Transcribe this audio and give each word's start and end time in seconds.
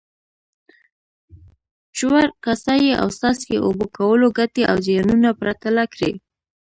ژور، 1.97 2.27
کاسه 2.43 2.73
یي 2.83 2.91
او 3.01 3.07
څاڅکي 3.19 3.57
اوبه 3.65 3.85
کولو 3.97 4.27
ګټې 4.37 4.63
او 4.71 4.75
زیانونه 4.85 5.29
پرتله 5.39 5.83
کړئ. 5.93 6.13